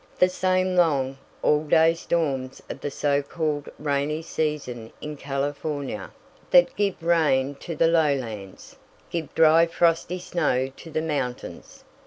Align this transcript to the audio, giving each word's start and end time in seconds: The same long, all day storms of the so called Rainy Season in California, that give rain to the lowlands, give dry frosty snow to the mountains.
The 0.17 0.29
same 0.29 0.75
long, 0.75 1.19
all 1.43 1.63
day 1.63 1.93
storms 1.93 2.59
of 2.71 2.81
the 2.81 2.89
so 2.89 3.21
called 3.21 3.69
Rainy 3.77 4.23
Season 4.23 4.91
in 4.99 5.15
California, 5.15 6.09
that 6.49 6.75
give 6.75 7.03
rain 7.03 7.53
to 7.59 7.75
the 7.75 7.85
lowlands, 7.87 8.77
give 9.11 9.31
dry 9.35 9.67
frosty 9.67 10.17
snow 10.17 10.71
to 10.75 10.89
the 10.89 11.03
mountains. 11.03 11.83